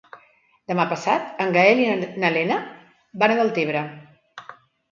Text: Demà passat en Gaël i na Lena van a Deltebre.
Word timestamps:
Demà 0.71 0.85
passat 0.93 1.43
en 1.45 1.53
Gaël 1.57 1.83
i 1.83 2.09
na 2.25 2.33
Lena 2.39 2.59
van 3.25 3.37
a 3.37 3.39
Deltebre. 3.43 3.87